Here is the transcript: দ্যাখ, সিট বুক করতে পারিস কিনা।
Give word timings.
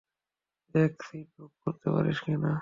দ্যাখ, 0.75 0.93
সিট 1.03 1.27
বুক 1.37 1.51
করতে 1.63 1.87
পারিস 1.93 2.19
কিনা। 2.25 2.51